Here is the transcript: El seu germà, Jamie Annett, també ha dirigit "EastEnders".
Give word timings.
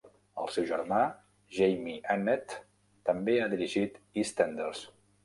El 0.43 0.47
seu 0.53 0.63
germà, 0.69 1.01
Jamie 1.57 1.99
Annett, 2.15 2.55
també 3.11 3.37
ha 3.41 3.47
dirigit 3.53 4.01
"EastEnders". 4.23 4.83